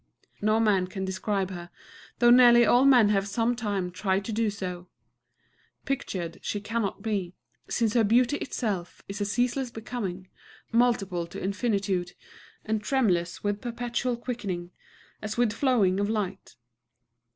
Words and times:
No 0.41 0.59
man 0.59 0.87
can 0.87 1.05
describe 1.05 1.51
her, 1.51 1.69
though 2.17 2.31
nearly 2.31 2.65
all 2.65 2.85
men 2.85 3.09
have 3.09 3.27
some 3.27 3.55
time 3.55 3.91
tried 3.91 4.25
to 4.25 4.31
do 4.33 4.49
so. 4.49 4.87
Pictured 5.85 6.39
she 6.41 6.59
cannot 6.59 7.03
be, 7.03 7.35
since 7.69 7.93
her 7.93 8.03
beauty 8.03 8.37
itself 8.37 9.03
is 9.07 9.21
a 9.21 9.25
ceaseless 9.25 9.69
becoming, 9.69 10.27
multiple 10.71 11.27
to 11.27 11.39
infinitude, 11.39 12.13
and 12.65 12.81
tremulous 12.81 13.43
with 13.43 13.61
perpetual 13.61 14.17
quickening, 14.17 14.71
as 15.21 15.37
with 15.37 15.53
flowing 15.53 15.99
of 15.99 16.09
light. 16.09 16.55